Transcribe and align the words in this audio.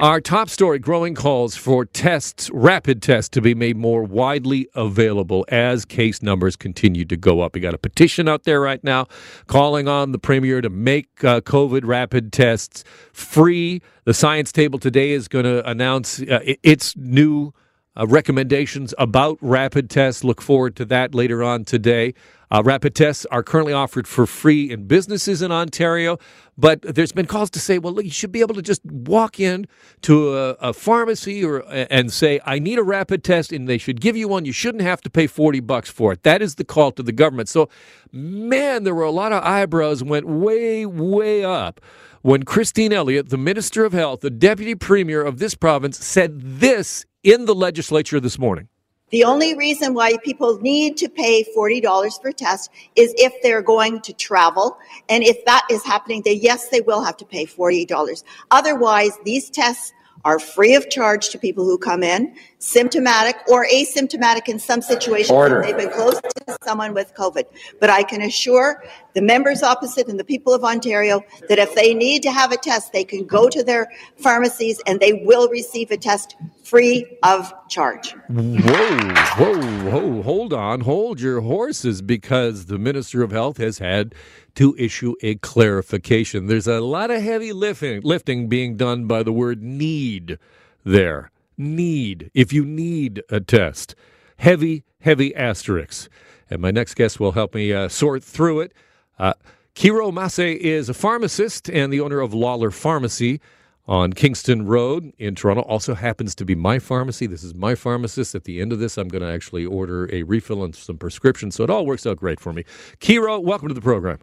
Our 0.00 0.20
top 0.20 0.48
story 0.48 0.80
growing 0.80 1.14
calls 1.14 1.54
for 1.54 1.84
tests, 1.84 2.50
rapid 2.52 3.00
tests, 3.00 3.28
to 3.28 3.40
be 3.40 3.54
made 3.54 3.76
more 3.76 4.02
widely 4.02 4.68
available 4.74 5.46
as 5.50 5.84
case 5.84 6.20
numbers 6.20 6.56
continue 6.56 7.04
to 7.04 7.16
go 7.16 7.42
up. 7.42 7.54
We 7.54 7.60
got 7.60 7.74
a 7.74 7.78
petition 7.78 8.28
out 8.28 8.42
there 8.42 8.60
right 8.60 8.82
now 8.82 9.06
calling 9.46 9.86
on 9.86 10.10
the 10.10 10.18
Premier 10.18 10.60
to 10.60 10.68
make 10.68 11.22
uh, 11.22 11.42
COVID 11.42 11.82
rapid 11.84 12.32
tests 12.32 12.82
free. 13.12 13.82
The 14.02 14.14
Science 14.14 14.50
Table 14.50 14.80
today 14.80 15.12
is 15.12 15.28
going 15.28 15.44
to 15.44 15.64
announce 15.70 16.20
uh, 16.20 16.40
its 16.64 16.96
new 16.96 17.52
uh, 17.96 18.04
recommendations 18.08 18.94
about 18.98 19.38
rapid 19.40 19.90
tests. 19.90 20.24
Look 20.24 20.42
forward 20.42 20.74
to 20.74 20.84
that 20.86 21.14
later 21.14 21.44
on 21.44 21.64
today. 21.64 22.14
Uh, 22.54 22.62
rapid 22.62 22.94
tests 22.94 23.26
are 23.32 23.42
currently 23.42 23.72
offered 23.72 24.06
for 24.06 24.26
free 24.26 24.70
in 24.70 24.86
businesses 24.86 25.42
in 25.42 25.50
Ontario, 25.50 26.16
but 26.56 26.80
there's 26.82 27.10
been 27.10 27.26
calls 27.26 27.50
to 27.50 27.58
say, 27.58 27.80
well, 27.80 27.92
look, 27.92 28.04
you 28.04 28.12
should 28.12 28.30
be 28.30 28.38
able 28.38 28.54
to 28.54 28.62
just 28.62 28.80
walk 28.84 29.40
in 29.40 29.66
to 30.02 30.36
a, 30.36 30.50
a, 30.60 30.72
pharmacy 30.72 31.44
or 31.44 31.64
and 31.68 32.12
say, 32.12 32.38
I 32.46 32.60
need 32.60 32.78
a 32.78 32.84
rapid 32.84 33.24
test, 33.24 33.50
and 33.50 33.68
they 33.68 33.76
should 33.76 34.00
give 34.00 34.16
you 34.16 34.28
one. 34.28 34.44
You 34.44 34.52
shouldn't 34.52 34.84
have 34.84 35.00
to 35.00 35.10
pay 35.10 35.26
40 35.26 35.58
bucks 35.58 35.90
for 35.90 36.12
it. 36.12 36.22
That 36.22 36.42
is 36.42 36.54
the 36.54 36.62
call 36.62 36.92
to 36.92 37.02
the 37.02 37.10
government. 37.10 37.48
So, 37.48 37.68
man, 38.12 38.84
there 38.84 38.94
were 38.94 39.02
a 39.02 39.10
lot 39.10 39.32
of 39.32 39.42
eyebrows 39.42 40.04
went 40.04 40.24
way, 40.24 40.86
way 40.86 41.44
up 41.44 41.80
when 42.22 42.44
Christine 42.44 42.92
Elliott, 42.92 43.30
the 43.30 43.36
Minister 43.36 43.84
of 43.84 43.92
Health, 43.92 44.20
the 44.20 44.30
Deputy 44.30 44.76
Premier 44.76 45.24
of 45.24 45.40
this 45.40 45.56
province, 45.56 45.98
said 45.98 46.40
this 46.40 47.04
in 47.24 47.46
the 47.46 47.54
legislature 47.56 48.20
this 48.20 48.38
morning. 48.38 48.68
The 49.14 49.22
only 49.22 49.54
reason 49.54 49.94
why 49.94 50.16
people 50.24 50.58
need 50.58 50.96
to 50.96 51.08
pay 51.08 51.44
$40 51.56 52.20
for 52.20 52.30
a 52.30 52.32
test 52.32 52.72
is 52.96 53.14
if 53.16 53.32
they're 53.44 53.62
going 53.62 54.00
to 54.00 54.12
travel. 54.12 54.76
And 55.08 55.22
if 55.22 55.44
that 55.44 55.62
is 55.70 55.84
happening, 55.84 56.22
then 56.24 56.38
yes, 56.42 56.68
they 56.70 56.80
will 56.80 57.00
have 57.00 57.16
to 57.18 57.24
pay 57.24 57.46
$40. 57.46 58.24
Otherwise, 58.50 59.12
these 59.24 59.50
tests 59.50 59.92
are 60.24 60.40
free 60.40 60.74
of 60.74 60.90
charge 60.90 61.28
to 61.28 61.38
people 61.38 61.64
who 61.64 61.78
come 61.78 62.02
in, 62.02 62.34
symptomatic 62.58 63.36
or 63.46 63.66
asymptomatic 63.72 64.48
in 64.48 64.58
some 64.58 64.82
situations. 64.82 65.30
Order. 65.30 65.62
They've 65.62 65.76
been 65.76 65.92
close 65.92 66.20
to 66.20 66.58
someone 66.64 66.92
with 66.92 67.14
COVID. 67.14 67.44
But 67.78 67.90
I 67.90 68.02
can 68.02 68.20
assure 68.20 68.82
the 69.14 69.22
members 69.22 69.62
opposite 69.62 70.08
and 70.08 70.18
the 70.18 70.24
people 70.24 70.52
of 70.52 70.64
Ontario 70.64 71.22
that 71.48 71.60
if 71.60 71.72
they 71.76 71.94
need 71.94 72.24
to 72.24 72.32
have 72.32 72.50
a 72.50 72.56
test, 72.56 72.92
they 72.92 73.04
can 73.04 73.26
go 73.26 73.48
to 73.48 73.62
their 73.62 73.86
pharmacies 74.16 74.82
and 74.88 74.98
they 74.98 75.12
will 75.12 75.48
receive 75.50 75.92
a 75.92 75.96
test 75.96 76.34
free 76.64 77.18
of 77.22 77.52
charge. 77.68 78.12
Whoa, 78.28 79.14
whoa, 79.36 79.90
whoa, 79.90 80.22
hold 80.22 80.52
on, 80.52 80.80
hold 80.80 81.20
your 81.20 81.40
horses 81.40 82.02
because 82.02 82.66
the 82.66 82.78
Minister 82.78 83.22
of 83.22 83.30
Health 83.30 83.58
has 83.58 83.78
had 83.78 84.14
to 84.54 84.74
issue 84.78 85.14
a 85.22 85.36
clarification. 85.36 86.46
There's 86.46 86.66
a 86.66 86.80
lot 86.80 87.10
of 87.10 87.22
heavy 87.22 87.52
lifting, 87.52 88.00
lifting 88.02 88.48
being 88.48 88.76
done 88.76 89.06
by 89.06 89.22
the 89.22 89.32
word 89.32 89.62
need 89.62 90.38
there. 90.84 91.30
Need. 91.56 92.30
If 92.34 92.52
you 92.52 92.64
need 92.64 93.22
a 93.30 93.40
test, 93.40 93.94
heavy, 94.38 94.84
heavy 95.00 95.34
asterisks. 95.34 96.08
And 96.50 96.60
my 96.60 96.70
next 96.70 96.94
guest 96.94 97.20
will 97.20 97.32
help 97.32 97.54
me 97.54 97.72
uh, 97.72 97.88
sort 97.88 98.24
through 98.24 98.60
it. 98.60 98.72
Uh, 99.18 99.34
Kyro 99.74 100.12
Maseh 100.12 100.56
is 100.56 100.88
a 100.88 100.94
pharmacist 100.94 101.68
and 101.68 101.92
the 101.92 102.00
owner 102.00 102.20
of 102.20 102.32
Lawlor 102.32 102.72
Pharmacy 102.72 103.40
on 103.86 104.12
Kingston 104.12 104.66
Road 104.66 105.12
in 105.18 105.34
Toronto. 105.34 105.62
Also 105.62 105.94
happens 105.94 106.34
to 106.36 106.44
be 106.44 106.54
my 106.54 106.78
pharmacy. 106.78 107.26
This 107.26 107.44
is 107.44 107.54
my 107.54 107.74
pharmacist. 107.74 108.34
At 108.34 108.44
the 108.44 108.60
end 108.60 108.72
of 108.72 108.78
this, 108.78 108.96
I'm 108.96 109.08
going 109.08 109.22
to 109.22 109.28
actually 109.28 109.66
order 109.66 110.08
a 110.12 110.22
refill 110.22 110.64
and 110.64 110.74
some 110.74 110.98
prescriptions. 110.98 111.54
So 111.54 111.64
it 111.64 111.70
all 111.70 111.84
works 111.84 112.06
out 112.06 112.16
great 112.16 112.40
for 112.40 112.52
me. 112.52 112.64
Kyro, 113.00 113.42
welcome 113.42 113.68
to 113.68 113.74
the 113.74 113.80
program. 113.80 114.18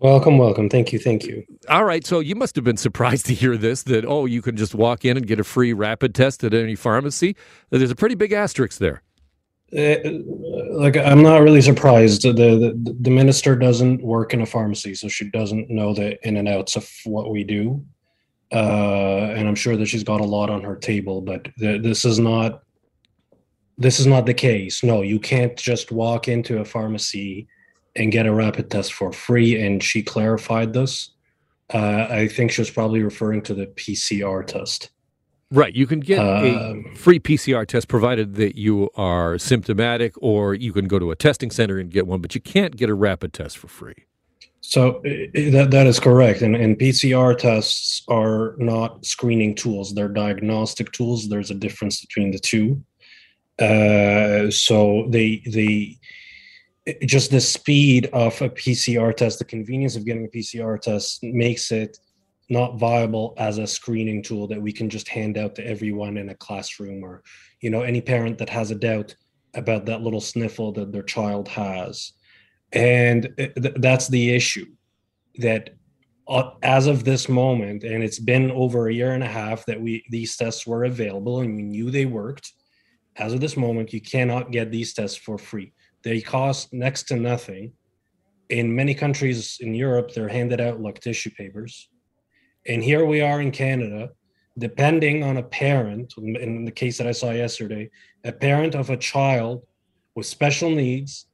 Welcome, 0.00 0.36
welcome. 0.36 0.68
Thank 0.68 0.92
you, 0.92 0.98
thank 0.98 1.24
you. 1.24 1.42
All 1.70 1.84
right, 1.84 2.06
so 2.06 2.20
you 2.20 2.34
must 2.34 2.54
have 2.56 2.64
been 2.64 2.76
surprised 2.76 3.24
to 3.26 3.34
hear 3.34 3.56
this 3.56 3.82
that, 3.84 4.04
oh, 4.04 4.26
you 4.26 4.42
can 4.42 4.54
just 4.54 4.74
walk 4.74 5.06
in 5.06 5.16
and 5.16 5.26
get 5.26 5.40
a 5.40 5.44
free 5.44 5.72
rapid 5.72 6.14
test 6.14 6.44
at 6.44 6.52
any 6.52 6.74
pharmacy. 6.74 7.34
There's 7.70 7.90
a 7.90 7.96
pretty 7.96 8.14
big 8.14 8.32
asterisk 8.32 8.78
there. 8.78 9.02
Uh, 9.76 9.96
like, 10.72 10.98
I'm 10.98 11.22
not 11.22 11.38
really 11.40 11.62
surprised. 11.62 12.22
The, 12.22 12.32
the, 12.32 12.96
the 13.00 13.10
minister 13.10 13.56
doesn't 13.56 14.02
work 14.02 14.34
in 14.34 14.42
a 14.42 14.46
pharmacy, 14.46 14.94
so 14.94 15.08
she 15.08 15.30
doesn't 15.30 15.70
know 15.70 15.94
the 15.94 16.18
in 16.28 16.36
and 16.36 16.46
outs 16.46 16.76
of 16.76 16.88
what 17.04 17.30
we 17.30 17.42
do. 17.42 17.82
Uh, 18.52 19.32
and 19.34 19.48
I'm 19.48 19.54
sure 19.54 19.76
that 19.76 19.86
she's 19.86 20.04
got 20.04 20.20
a 20.20 20.24
lot 20.24 20.50
on 20.50 20.62
her 20.62 20.76
table, 20.76 21.20
but 21.20 21.48
the, 21.56 21.78
this 21.78 22.04
is 22.04 22.18
not 22.18 22.62
this 23.78 24.00
is 24.00 24.06
not 24.06 24.26
the 24.26 24.34
case. 24.34 24.82
No, 24.82 25.02
you 25.02 25.18
can't 25.18 25.56
just 25.56 25.92
walk 25.92 26.28
into 26.28 26.60
a 26.60 26.64
pharmacy 26.64 27.46
and 27.94 28.12
get 28.12 28.26
a 28.26 28.32
rapid 28.32 28.70
test 28.70 28.92
for 28.92 29.12
free. 29.12 29.60
And 29.60 29.82
she 29.82 30.02
clarified 30.02 30.72
this. 30.72 31.10
Uh, 31.72 32.06
I 32.08 32.28
think 32.28 32.52
she 32.52 32.60
was 32.60 32.70
probably 32.70 33.02
referring 33.02 33.42
to 33.42 33.54
the 33.54 33.66
PCR 33.66 34.46
test. 34.46 34.90
Right. 35.50 35.74
You 35.74 35.86
can 35.86 36.00
get 36.00 36.18
a 36.18 36.70
um, 36.70 36.94
free 36.96 37.20
PCR 37.20 37.66
test 37.66 37.86
provided 37.86 38.34
that 38.34 38.56
you 38.56 38.90
are 38.96 39.38
symptomatic, 39.38 40.14
or 40.18 40.54
you 40.54 40.72
can 40.72 40.86
go 40.86 40.98
to 40.98 41.10
a 41.12 41.16
testing 41.16 41.50
center 41.50 41.78
and 41.78 41.90
get 41.90 42.06
one, 42.06 42.20
but 42.20 42.34
you 42.34 42.40
can't 42.40 42.76
get 42.76 42.90
a 42.90 42.94
rapid 42.94 43.32
test 43.32 43.56
for 43.58 43.68
free. 43.68 44.05
So 44.68 45.00
that 45.04 45.68
that 45.70 45.86
is 45.86 46.00
correct, 46.00 46.42
and 46.42 46.56
and 46.56 46.76
PCR 46.76 47.38
tests 47.38 48.02
are 48.08 48.56
not 48.58 49.06
screening 49.06 49.54
tools; 49.54 49.94
they're 49.94 50.08
diagnostic 50.08 50.90
tools. 50.90 51.28
There's 51.28 51.52
a 51.52 51.54
difference 51.54 52.00
between 52.00 52.32
the 52.32 52.40
two. 52.40 52.82
Uh, 53.60 54.50
so 54.50 55.06
they 55.08 55.40
they 55.46 55.98
just 57.04 57.30
the 57.30 57.40
speed 57.40 58.10
of 58.12 58.40
a 58.42 58.50
PCR 58.50 59.14
test, 59.14 59.38
the 59.38 59.44
convenience 59.44 59.94
of 59.94 60.04
getting 60.04 60.24
a 60.24 60.36
PCR 60.36 60.80
test 60.80 61.22
makes 61.22 61.70
it 61.70 61.98
not 62.48 62.76
viable 62.76 63.34
as 63.38 63.58
a 63.58 63.66
screening 63.68 64.20
tool 64.20 64.48
that 64.48 64.60
we 64.60 64.72
can 64.72 64.90
just 64.90 65.08
hand 65.08 65.38
out 65.38 65.54
to 65.56 65.66
everyone 65.66 66.16
in 66.16 66.28
a 66.28 66.34
classroom 66.34 67.04
or, 67.04 67.22
you 67.60 67.70
know, 67.70 67.82
any 67.82 68.00
parent 68.00 68.38
that 68.38 68.48
has 68.48 68.70
a 68.70 68.76
doubt 68.76 69.14
about 69.54 69.86
that 69.86 70.02
little 70.02 70.20
sniffle 70.20 70.72
that 70.72 70.92
their 70.92 71.02
child 71.02 71.48
has. 71.48 72.12
And 72.76 73.32
th- 73.36 73.52
that's 73.76 74.08
the 74.08 74.34
issue 74.34 74.66
that 75.36 75.70
uh, 76.28 76.50
as 76.62 76.86
of 76.86 77.04
this 77.04 77.28
moment, 77.28 77.84
and 77.84 78.02
it's 78.02 78.18
been 78.18 78.50
over 78.50 78.88
a 78.88 78.94
year 78.94 79.12
and 79.12 79.22
a 79.22 79.28
half 79.28 79.64
that 79.66 79.80
we 79.80 80.04
these 80.10 80.36
tests 80.36 80.66
were 80.66 80.84
available 80.84 81.40
and 81.40 81.56
we 81.56 81.62
knew 81.62 81.90
they 81.90 82.06
worked. 82.06 82.52
As 83.16 83.32
of 83.32 83.40
this 83.40 83.56
moment, 83.56 83.92
you 83.92 84.00
cannot 84.00 84.50
get 84.50 84.70
these 84.70 84.92
tests 84.92 85.16
for 85.16 85.38
free 85.38 85.72
they 86.06 86.20
cost 86.20 86.72
next 86.72 87.08
to 87.08 87.16
nothing. 87.16 87.72
In 88.48 88.72
many 88.72 88.94
countries 88.94 89.58
in 89.60 89.74
Europe, 89.74 90.12
they're 90.14 90.28
handed 90.28 90.60
out 90.60 90.80
like 90.80 91.00
tissue 91.00 91.30
papers. 91.30 91.88
And 92.64 92.80
here 92.80 93.04
we 93.04 93.22
are 93.22 93.40
in 93.40 93.50
Canada, 93.50 94.10
depending 94.56 95.24
on 95.24 95.38
a 95.38 95.42
parent, 95.42 96.14
in 96.16 96.64
the 96.64 96.70
case 96.70 96.96
that 96.98 97.08
I 97.08 97.10
saw 97.12 97.32
yesterday, 97.32 97.90
a 98.22 98.30
parent 98.30 98.76
of 98.76 98.90
a 98.90 98.96
child 98.96 99.66
with 100.14 100.26
special 100.26 100.70
needs 100.70 101.26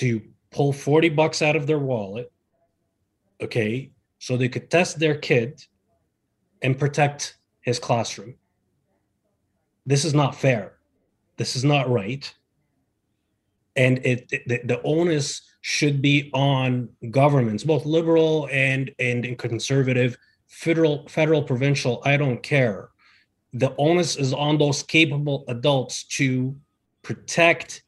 to 0.00 0.20
pull 0.50 0.72
40 0.72 1.10
bucks 1.10 1.42
out 1.42 1.56
of 1.56 1.66
their 1.66 1.78
wallet, 1.78 2.32
okay, 3.40 3.90
so 4.18 4.36
they 4.36 4.48
could 4.48 4.70
test 4.70 4.98
their 4.98 5.16
kid 5.16 5.62
and 6.62 6.78
protect 6.78 7.38
his 7.60 7.78
classroom. 7.78 8.34
This 9.86 10.04
is 10.04 10.14
not 10.14 10.34
fair. 10.34 10.78
This 11.36 11.54
is 11.54 11.64
not 11.64 11.88
right 11.88 12.32
and 13.78 14.04
it 14.04 14.28
the, 14.28 14.60
the 14.64 14.82
onus 14.82 15.40
should 15.60 16.02
be 16.02 16.30
on 16.34 16.88
governments, 17.10 17.64
both 17.64 17.86
liberal 17.86 18.48
and 18.52 18.90
and 18.98 19.38
conservative, 19.38 20.18
federal, 20.48 21.06
federal, 21.08 21.42
provincial. 21.42 22.02
I 22.04 22.16
don't 22.16 22.42
care. 22.42 22.90
The 23.54 23.74
onus 23.78 24.16
is 24.16 24.34
on 24.34 24.58
those 24.58 24.82
capable 24.82 25.44
adults 25.48 26.04
to 26.18 26.56
protect 27.02 27.84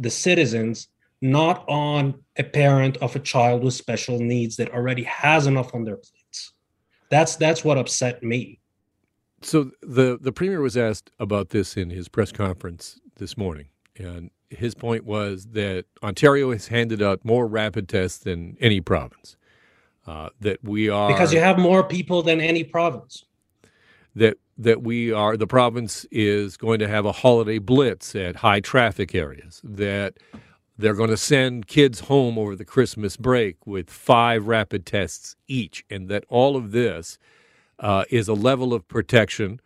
the 0.00 0.10
citizens, 0.10 0.88
not 1.20 1.64
on 1.68 2.14
a 2.36 2.42
parent 2.42 2.96
of 2.98 3.14
a 3.14 3.18
child 3.18 3.62
with 3.62 3.74
special 3.74 4.18
needs 4.18 4.56
that 4.56 4.70
already 4.72 5.04
has 5.04 5.46
enough 5.46 5.74
on 5.74 5.84
their 5.84 5.96
plates. 5.96 6.52
That's 7.10 7.36
that's 7.36 7.64
what 7.64 7.76
upset 7.76 8.22
me. 8.22 8.60
So 9.42 9.70
the 9.82 10.18
the 10.20 10.32
premier 10.32 10.60
was 10.60 10.76
asked 10.76 11.10
about 11.18 11.50
this 11.50 11.76
in 11.76 11.90
his 11.90 12.08
press 12.08 12.32
conference 12.32 13.00
this 13.16 13.36
morning, 13.36 13.66
and 13.96 14.30
his 14.50 14.74
point 14.74 15.04
was 15.04 15.46
that 15.52 15.86
Ontario 16.02 16.52
has 16.52 16.68
handed 16.68 17.02
out 17.02 17.24
more 17.24 17.46
rapid 17.46 17.88
tests 17.88 18.18
than 18.18 18.56
any 18.60 18.80
province. 18.80 19.36
Uh, 20.06 20.30
that 20.40 20.62
we 20.64 20.88
are 20.88 21.08
because 21.08 21.32
you 21.32 21.40
have 21.40 21.58
more 21.58 21.84
people 21.84 22.22
than 22.22 22.40
any 22.40 22.64
province. 22.64 23.24
That 24.14 24.38
that 24.58 24.82
we 24.82 25.12
are 25.12 25.36
the 25.36 25.46
province 25.46 26.06
is 26.10 26.56
going 26.56 26.78
to 26.80 26.88
have 26.88 27.06
a 27.06 27.12
holiday 27.12 27.58
blitz 27.58 28.14
at 28.14 28.36
high 28.36 28.60
traffic 28.60 29.14
areas. 29.14 29.60
That 29.62 30.18
they're 30.80 30.94
going 30.94 31.10
to 31.10 31.16
send 31.16 31.66
kids 31.66 32.00
home 32.00 32.38
over 32.38 32.56
the 32.56 32.64
Christmas 32.64 33.16
break 33.16 33.66
with 33.66 33.90
five 33.90 34.46
rapid 34.46 34.86
tests 34.86 35.36
each, 35.48 35.84
and 35.90 36.08
that 36.08 36.24
all 36.28 36.56
of 36.56 36.72
this 36.72 37.18
uh, 37.78 38.04
is 38.10 38.28
a 38.28 38.34
level 38.34 38.74
of 38.74 38.86
protection 38.88 39.60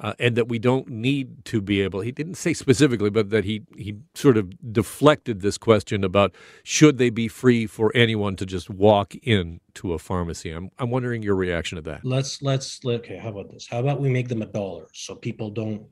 uh, 0.00 0.12
and 0.18 0.36
that 0.36 0.48
we 0.48 0.58
don't 0.58 0.88
need 0.88 1.44
to 1.44 1.60
be 1.60 1.80
able. 1.80 2.00
He 2.00 2.10
didn't 2.10 2.34
say 2.34 2.52
specifically, 2.52 3.10
but 3.10 3.30
that 3.30 3.44
he 3.44 3.62
he 3.76 3.96
sort 4.14 4.36
of 4.36 4.72
deflected 4.72 5.40
this 5.40 5.56
question 5.56 6.02
about 6.02 6.34
should 6.64 6.98
they 6.98 7.10
be 7.10 7.28
free 7.28 7.66
for 7.66 7.92
anyone 7.94 8.36
to 8.36 8.46
just 8.46 8.68
walk 8.68 9.14
in 9.22 9.60
to 9.74 9.92
a 9.92 9.98
pharmacy. 9.98 10.50
I'm 10.50 10.70
I'm 10.78 10.90
wondering 10.90 11.22
your 11.22 11.36
reaction 11.36 11.76
to 11.76 11.82
that. 11.82 12.04
Let's 12.04 12.42
let's 12.42 12.80
okay. 12.84 13.16
How 13.16 13.28
about 13.30 13.52
this? 13.52 13.68
How 13.68 13.78
about 13.80 14.00
we 14.00 14.08
make 14.08 14.28
them 14.28 14.42
a 14.42 14.46
dollar 14.46 14.86
so 14.92 15.14
people 15.14 15.50
don't 15.50 15.86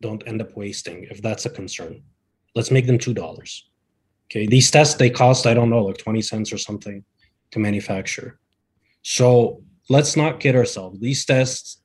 don't 0.00 0.26
end 0.26 0.40
up 0.40 0.56
wasting 0.56 1.06
if 1.10 1.22
that's 1.22 1.46
a 1.46 1.50
concern. 1.50 2.02
Let's 2.54 2.70
make 2.70 2.86
them 2.86 2.98
two 2.98 3.14
dollars. 3.14 3.70
Okay, 4.32 4.46
these 4.46 4.70
tests 4.70 4.94
they 4.94 5.10
cost 5.10 5.46
I 5.46 5.52
don't 5.52 5.68
know 5.68 5.84
like 5.84 5.98
twenty 5.98 6.22
cents 6.22 6.54
or 6.54 6.58
something 6.58 7.04
to 7.50 7.58
manufacture. 7.58 8.38
So 9.02 9.62
let's 9.90 10.16
not 10.16 10.40
kid 10.40 10.56
ourselves. 10.56 10.98
These 11.00 11.26
tests 11.26 11.82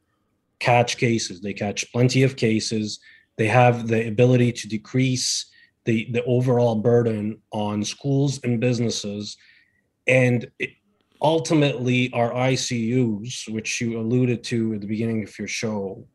catch 0.59 0.95
cases. 0.95 1.41
They 1.41 1.53
catch 1.53 1.91
plenty 1.91 2.23
of 2.23 2.37
cases. 2.37 2.99
They 3.35 3.47
have 3.47 3.89
the 3.89 4.07
ability 4.07 4.53
to 4.53 4.67
decrease 4.69 5.51
the, 5.83 6.07
the 6.11 6.23
overall 6.23 6.75
burden 6.75 7.41
on 7.51 7.83
schools 7.83 8.39
and 8.43 8.61
businesses. 8.61 9.35
And 10.07 10.49
it, 10.57 10.69
ultimately, 11.21 12.11
our 12.13 12.31
ICUs, 12.31 13.51
which 13.51 13.81
you 13.81 13.99
alluded 13.99 14.43
to 14.45 14.73
at 14.73 14.81
the 14.81 14.87
beginning 14.87 15.23
of 15.23 15.37
your 15.37 15.49
show, 15.49 16.07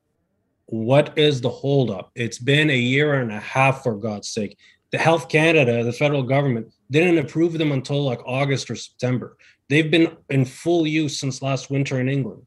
what 0.67 1.17
is 1.19 1.43
the 1.43 1.50
holdup? 1.50 2.11
It's 2.14 2.38
been 2.38 2.70
a 2.70 2.76
year 2.76 3.14
and 3.20 3.31
a 3.31 3.40
half, 3.40 3.82
for 3.82 3.96
God's 3.96 4.28
sake. 4.28 4.56
The 4.93 4.99
Health 4.99 5.31
Canada, 5.31 5.83
the 5.83 5.93
federal 5.93 6.23
government, 6.23 6.73
didn't 6.91 7.19
approve 7.19 7.55
them 7.55 7.73
until 7.73 8.05
like 8.05 8.21
August 8.27 8.71
or 8.71 8.77
September. 8.77 9.39
They've 9.69 9.91
been 9.91 10.17
in 10.29 10.44
full 10.44 10.87
use 10.87 11.19
since 11.19 11.41
last 11.41 11.71
winter 11.71 11.99
in 11.99 12.11
England. 12.11 12.47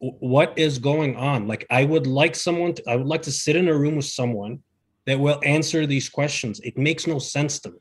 What 0.00 0.58
is 0.58 0.78
going 0.78 1.16
on? 1.16 1.46
Like 1.46 1.64
i 1.70 1.84
would 1.84 2.06
like 2.06 2.34
someone 2.34 2.74
to, 2.74 2.90
i 2.90 2.96
would 2.96 3.06
like 3.06 3.22
to 3.22 3.30
sit 3.30 3.54
in 3.56 3.68
a 3.68 3.78
room 3.78 3.96
with 3.96 4.04
someone 4.06 4.58
that 5.06 5.20
will 5.20 5.40
answer 5.44 5.86
these 5.86 6.08
questions. 6.08 6.58
It 6.60 6.76
makes 6.76 7.06
no 7.06 7.20
sense 7.20 7.60
to 7.60 7.70
me. 7.70 7.78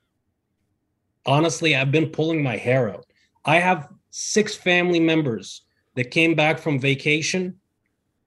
Honestly 1.25 1.75
i've 1.75 1.91
been 1.91 2.09
pulling 2.09 2.43
my 2.43 2.55
hair 2.55 2.93
out. 2.93 3.05
I 3.43 3.57
have 3.57 3.89
six 4.11 4.55
family 4.55 4.99
members 4.99 5.63
that 5.95 6.11
came 6.11 6.35
back 6.35 6.59
from 6.59 6.79
vacation 6.79 7.59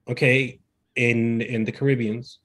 okay 0.09 0.59
in 0.97 1.41
in 1.43 1.65
the 1.65 1.73
caribbeans. 1.73 2.41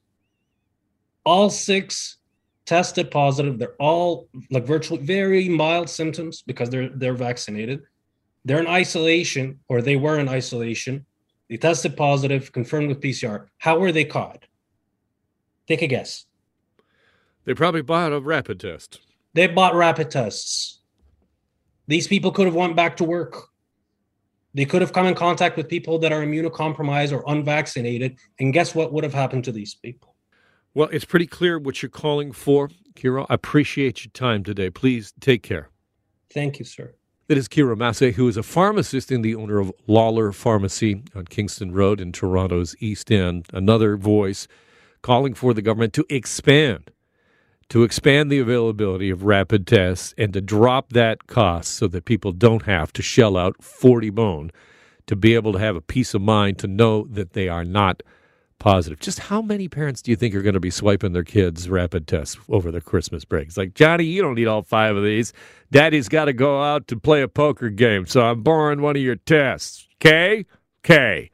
All 1.24 1.50
six 1.50 2.18
tested 2.64 3.10
positive 3.10 3.58
they're 3.58 3.74
all 3.78 4.28
like 4.50 4.64
virtually 4.64 5.02
very 5.02 5.48
mild 5.48 5.88
symptoms 5.88 6.42
because 6.42 6.70
they're 6.70 6.88
they're 6.90 7.14
vaccinated 7.14 7.82
they're 8.44 8.60
in 8.60 8.66
isolation 8.66 9.58
or 9.68 9.82
they 9.82 9.96
were 9.96 10.18
in 10.18 10.28
isolation 10.28 11.04
they 11.52 11.58
tested 11.58 11.98
positive, 11.98 12.50
confirmed 12.50 12.88
with 12.88 13.02
PCR. 13.02 13.48
How 13.58 13.78
were 13.78 13.92
they 13.92 14.06
caught? 14.06 14.46
Take 15.68 15.82
a 15.82 15.86
guess. 15.86 16.24
They 17.44 17.52
probably 17.52 17.82
bought 17.82 18.10
a 18.10 18.20
rapid 18.20 18.58
test. 18.58 19.00
They 19.34 19.46
bought 19.48 19.74
rapid 19.74 20.10
tests. 20.10 20.80
These 21.88 22.06
people 22.06 22.30
could 22.30 22.46
have 22.46 22.54
went 22.54 22.74
back 22.74 22.96
to 22.96 23.04
work. 23.04 23.36
They 24.54 24.64
could 24.64 24.80
have 24.80 24.94
come 24.94 25.04
in 25.04 25.14
contact 25.14 25.58
with 25.58 25.68
people 25.68 25.98
that 25.98 26.10
are 26.10 26.24
immunocompromised 26.24 27.12
or 27.12 27.22
unvaccinated. 27.26 28.16
And 28.40 28.54
guess 28.54 28.74
what 28.74 28.90
would 28.94 29.04
have 29.04 29.12
happened 29.12 29.44
to 29.44 29.52
these 29.52 29.74
people? 29.74 30.11
Well, 30.74 30.88
it's 30.90 31.04
pretty 31.04 31.26
clear 31.26 31.58
what 31.58 31.82
you're 31.82 31.90
calling 31.90 32.32
for, 32.32 32.70
Kyro. 32.94 33.26
I 33.28 33.34
appreciate 33.34 34.04
your 34.04 34.12
time 34.12 34.42
today. 34.42 34.70
Please 34.70 35.12
take 35.20 35.42
care. 35.42 35.68
Thank 36.32 36.58
you, 36.58 36.64
sir. 36.64 36.94
That 37.28 37.38
is 37.38 37.48
Kyro 37.48 37.76
Maseh, 37.76 38.14
who 38.14 38.26
is 38.26 38.36
a 38.36 38.42
pharmacist 38.42 39.10
and 39.10 39.24
the 39.24 39.34
owner 39.34 39.58
of 39.58 39.72
Lawlor 39.86 40.32
Pharmacy 40.34 41.02
on 41.14 41.26
Kingston 41.26 41.72
Road 41.72 42.00
in 42.00 42.10
Toronto's 42.12 42.74
East 42.80 43.12
End. 43.12 43.46
Another 43.52 43.96
voice 43.96 44.48
calling 45.02 45.34
for 45.34 45.52
the 45.52 45.62
government 45.62 45.92
to 45.94 46.06
expand, 46.08 46.90
to 47.68 47.82
expand 47.82 48.30
the 48.30 48.38
availability 48.38 49.10
of 49.10 49.24
rapid 49.24 49.66
tests 49.66 50.14
and 50.16 50.32
to 50.32 50.40
drop 50.40 50.92
that 50.92 51.26
cost 51.26 51.74
so 51.74 51.86
that 51.88 52.06
people 52.06 52.32
don't 52.32 52.62
have 52.62 52.92
to 52.94 53.02
shell 53.02 53.36
out 53.36 53.62
40 53.62 54.10
bone 54.10 54.50
to 55.06 55.16
be 55.16 55.34
able 55.34 55.52
to 55.52 55.58
have 55.58 55.76
a 55.76 55.80
peace 55.80 56.14
of 56.14 56.22
mind 56.22 56.58
to 56.58 56.66
know 56.66 57.06
that 57.10 57.34
they 57.34 57.48
are 57.48 57.64
not 57.64 58.02
positive. 58.62 59.00
Just 59.00 59.18
how 59.18 59.42
many 59.42 59.66
parents 59.66 60.00
do 60.02 60.12
you 60.12 60.16
think 60.16 60.36
are 60.36 60.40
going 60.40 60.54
to 60.54 60.60
be 60.60 60.70
swiping 60.70 61.12
their 61.12 61.24
kids' 61.24 61.68
rapid 61.68 62.06
tests 62.06 62.38
over 62.48 62.70
the 62.70 62.80
Christmas 62.80 63.24
break? 63.24 63.48
It's 63.48 63.56
like, 63.56 63.74
Johnny, 63.74 64.04
you 64.04 64.22
don't 64.22 64.36
need 64.36 64.46
all 64.46 64.62
five 64.62 64.94
of 64.94 65.02
these. 65.02 65.32
Daddy's 65.72 66.08
got 66.08 66.26
to 66.26 66.32
go 66.32 66.62
out 66.62 66.86
to 66.86 66.96
play 66.96 67.22
a 67.22 67.28
poker 67.28 67.70
game, 67.70 68.06
so 68.06 68.22
I'm 68.22 68.42
borrowing 68.42 68.80
one 68.80 68.94
of 68.94 69.02
your 69.02 69.16
tests. 69.16 69.88
Okay? 69.96 70.46
Okay. 70.84 71.31